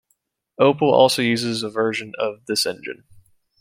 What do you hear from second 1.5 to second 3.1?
a version of this engine.